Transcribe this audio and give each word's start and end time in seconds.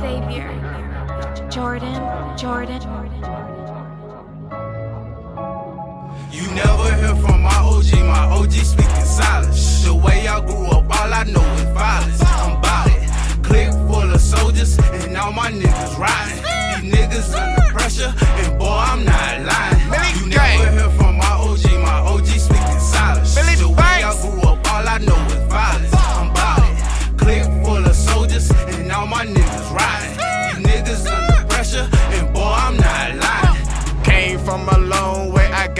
Savior, 0.00 0.50
Jordan, 1.50 2.00
Jordan. 2.36 2.82
You 6.30 6.46
never 6.54 6.94
hear 6.96 7.14
from 7.16 7.42
my 7.42 7.56
OG, 7.56 7.92
my 8.04 8.24
OG 8.30 8.52
speaking 8.52 9.04
silence. 9.04 9.84
The 9.84 9.94
way 9.94 10.28
I 10.28 10.40
grew 10.40 10.57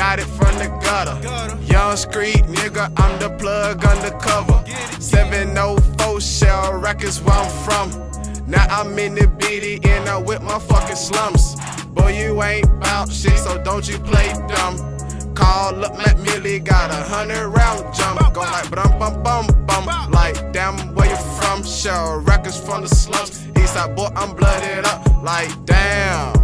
got 0.08 0.18
it 0.20 0.24
from 0.38 0.54
the 0.56 0.68
gutter. 0.80 1.16
Young 1.64 1.94
street 1.94 2.42
nigga, 2.56 2.90
I'm 2.96 3.18
the 3.18 3.28
plug 3.36 3.84
undercover. 3.84 4.64
704 5.00 6.20
Shell 6.22 6.78
Records, 6.78 7.20
where 7.20 7.36
I'm 7.36 7.50
from. 7.66 7.88
Now 8.46 8.64
I'm 8.70 8.98
in 8.98 9.14
the 9.14 9.26
BD 9.40 9.84
and 9.86 10.08
I'm 10.08 10.24
with 10.24 10.40
my 10.40 10.58
fucking 10.58 10.96
slums. 10.96 11.56
Boy, 11.88 12.12
you 12.20 12.42
ain't 12.42 12.66
bout 12.80 13.12
shit, 13.12 13.38
so 13.38 13.62
don't 13.62 13.86
you 13.86 13.98
play 13.98 14.32
dumb. 14.48 14.76
Call 15.34 15.84
up 15.84 15.94
Matt 15.98 16.18
Millie, 16.20 16.58
got 16.58 16.90
a 16.90 17.02
hundred 17.14 17.46
round 17.48 17.94
jump. 17.94 18.32
Go 18.32 18.40
like 18.40 18.70
bum 18.70 18.98
bum 18.98 19.22
bum 19.22 19.46
bum. 19.66 20.10
Like 20.10 20.36
damn, 20.54 20.76
where 20.94 21.10
you 21.10 21.20
from? 21.38 21.62
Shell 21.62 22.20
Records 22.20 22.58
from 22.58 22.80
the 22.80 22.88
slums. 22.88 23.44
Eastside 23.60 23.94
boy, 23.94 24.08
I'm 24.16 24.34
blooded 24.34 24.86
up. 24.86 25.22
Like 25.22 25.52
damn. 25.66 26.37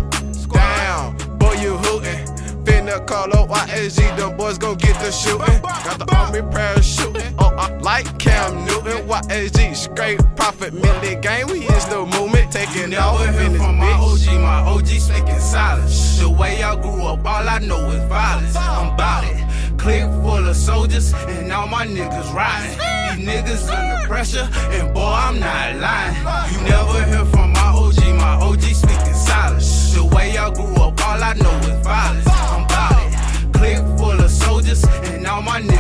Boy, 2.85 2.91
you 2.91 2.97
hootin'. 2.97 3.07
Finna 3.07 3.07
call 3.07 3.37
up 3.37 3.49
YSG, 3.51 4.17
them 4.17 4.37
boys 4.37 4.59
gon' 4.59 4.77
get 4.77 4.99
the 5.01 5.11
shooting. 5.11 5.61
Got 5.63 5.99
the 5.99 6.17
army 6.17 6.41
parachuting. 6.41 7.35
Oh, 7.39 7.55
I 7.57 7.77
like 7.79 8.19
Cam 8.19 8.65
Newton. 8.67 9.07
YSG, 9.09 9.75
straight 9.75 10.21
profit, 10.37 10.75
milli 10.75 11.21
game. 11.21 11.47
We 11.49 11.67
is 11.67 11.87
the 11.87 12.05
movement, 12.05 12.53
taking 12.53 12.95
off 12.95 13.21
Never 13.21 13.29
in 13.29 13.35
hear 13.35 13.49
this 13.51 13.63
from 13.63 13.77
my. 13.79 13.93
OG, 13.93 14.41
my 14.41 14.61
OG 14.61 14.87
speaking 14.87 15.39
silence. 15.39 16.19
The 16.19 16.29
way 16.29 16.63
I 16.63 16.75
grew 16.81 17.03
up, 17.05 17.25
all 17.25 17.49
I 17.49 17.59
know 17.59 17.91
is 17.91 18.03
violence. 18.09 18.57
I'm 18.57 18.97
bout 18.97 19.25
it. 19.25 19.79
Click 19.79 20.05
full 20.23 20.49
of 20.49 20.57
soldiers, 20.57 21.13
and 21.15 21.53
all 21.53 21.67
my 21.67 21.87
niggas 21.87 22.33
riding. 22.33 22.79
These 23.19 23.29
niggas 23.29 23.69
under 23.71 24.07
pressure, 24.07 24.49
and 24.73 24.93
boy, 24.95 25.01
I'm 25.03 25.39
not 25.39 25.77
lying. 25.77 26.17
You 26.53 26.61
never 26.69 26.84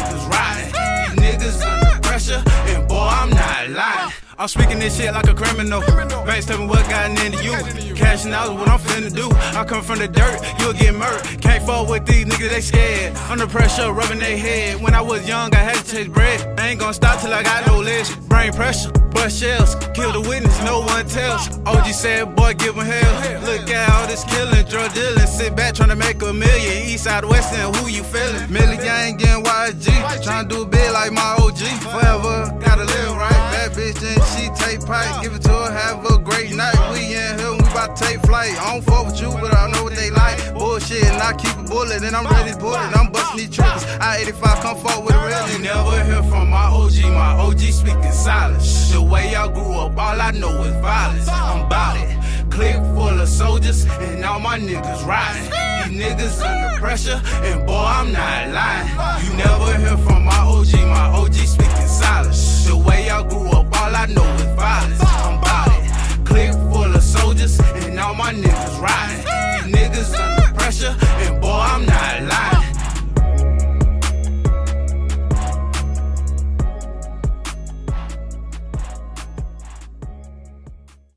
niggas 0.04 0.28
riding. 0.30 1.16
These 1.22 1.36
niggas 1.36 1.66
under 1.66 2.00
pressure, 2.00 2.42
and 2.46 2.88
boy, 2.88 3.08
I'm 3.10 3.30
not 3.30 3.70
lying. 3.70 3.93
I'm 4.36 4.48
speaking 4.48 4.80
this 4.80 4.96
shit 4.96 5.12
like 5.12 5.28
a 5.28 5.34
criminal. 5.34 5.80
Backstabbing 5.80 6.68
what 6.68 6.88
gotten 6.88 7.16
into 7.24 7.42
you. 7.44 7.94
Cashing 7.94 8.32
out 8.32 8.50
is 8.50 8.58
what 8.58 8.68
I'm 8.68 8.80
finna 8.80 9.14
do. 9.14 9.30
I 9.56 9.64
come 9.64 9.82
from 9.82 9.98
the 10.00 10.08
dirt, 10.08 10.40
you'll 10.58 10.72
get 10.72 10.94
murked. 10.94 11.40
Can't 11.40 11.64
fall 11.64 11.86
with 11.86 12.04
these 12.06 12.24
niggas, 12.26 12.50
they 12.50 12.60
scared. 12.60 13.16
Under 13.30 13.46
pressure, 13.46 13.92
rubbing 13.92 14.18
their 14.18 14.36
head. 14.36 14.82
When 14.82 14.94
I 14.94 15.00
was 15.00 15.26
young, 15.28 15.54
I 15.54 15.58
had 15.58 15.76
to 15.76 15.84
chase 15.90 16.08
bread. 16.08 16.58
I 16.58 16.68
ain't 16.68 16.80
gonna 16.80 16.94
stop 16.94 17.20
till 17.20 17.32
I 17.32 17.42
got 17.42 17.66
no 17.66 17.78
legs. 17.78 18.14
Brain 18.26 18.52
pressure, 18.52 18.90
bust 18.90 19.38
shells. 19.40 19.76
Kill 19.94 20.12
the 20.12 20.20
witness, 20.28 20.60
no 20.64 20.80
one 20.80 21.06
tells. 21.06 21.58
OG 21.66 21.86
said, 21.92 22.34
boy, 22.34 22.54
give 22.54 22.74
him 22.74 22.86
hell. 22.86 23.40
Look 23.42 23.70
at 23.70 23.88
all 23.90 24.06
this 24.08 24.24
killing, 24.24 24.66
drug 24.66 24.92
dealing. 24.94 25.26
Sit 25.26 25.54
back 25.54 25.74
trying 25.74 25.90
to 25.90 25.96
make 25.96 26.20
a 26.22 26.32
million. 26.32 26.88
East 26.88 27.04
side, 27.04 27.24
west 27.24 27.52
end, 27.54 27.76
who 27.76 27.88
you 27.88 28.02
feeling? 28.02 28.48
Milli 28.48 28.82
gang, 28.82 29.16
getting 29.16 29.44
YG. 29.44 30.24
Trying 30.24 30.48
to 30.48 30.54
do 30.54 30.66
big 30.66 30.90
like 30.92 31.12
my 31.12 31.36
OG. 31.38 31.58
Forever, 31.84 32.53
take 34.54 34.84
pipe. 34.86 35.22
Give 35.22 35.34
it 35.34 35.42
to 35.42 35.52
her, 35.52 35.70
have 35.72 36.04
a 36.04 36.18
great 36.18 36.54
night. 36.54 36.76
We 36.92 37.14
in 37.14 37.38
here, 37.38 37.52
we 37.52 37.58
about 37.58 37.96
to 37.96 38.04
take 38.04 38.20
flight. 38.20 38.52
I 38.60 38.74
don't 38.74 38.84
fuck 38.84 39.06
with 39.06 39.20
you, 39.20 39.30
but 39.30 39.54
I 39.54 39.70
know 39.70 39.84
what 39.84 39.94
they 39.94 40.10
like. 40.10 40.54
Bullshit, 40.54 41.04
and 41.04 41.22
I 41.22 41.32
keep 41.34 41.56
a 41.56 41.62
bullet, 41.62 42.02
and 42.02 42.14
I'm 42.14 42.26
ready 42.26 42.52
to 42.52 42.58
pull 42.58 42.74
it. 42.74 42.96
I'm 42.96 43.10
busting 43.12 43.38
these 43.38 43.50
triggers. 43.50 43.84
I 44.00 44.18
85 44.18 44.60
come 44.60 44.76
forward 44.78 45.06
with 45.06 45.14
a 45.14 45.26
real 45.26 45.58
never 45.60 46.04
hear 46.04 46.22
from 46.24 46.50
my 46.50 46.66
OG, 46.66 47.02
my 47.12 47.32
OG 47.38 47.60
speaking 47.60 48.12
silence. 48.12 48.92
The 48.92 49.02
way 49.02 49.34
I 49.34 49.46
grew 49.52 49.72
up, 49.72 49.96
all 49.96 50.20
I 50.20 50.30
know 50.32 50.62
is 50.62 50.74
violence. 50.80 51.28
I'm 51.28 51.68
bout 51.68 51.96
it. 51.96 52.50
Click 52.50 52.76
full 52.94 53.20
of 53.20 53.28
soldiers, 53.28 53.84
and 53.86 54.24
all 54.24 54.38
my 54.38 54.58
niggas 54.58 55.04
riding. 55.06 55.50
These 55.90 56.02
niggas 56.02 56.36
under 56.40 56.80
pressure, 56.80 57.20
and 57.42 57.66
boy, 57.66 57.84
I'm 57.98 58.12
not 58.12 58.50
lying. 58.50 58.88
You 59.24 59.36
never 59.36 59.76
hear 59.78 59.96
from 60.06 60.24
my 60.24 60.38
OG, 60.38 60.74
And 70.82 71.40
boy, 71.40 71.50
I'm 71.50 71.86
not. 71.86 71.93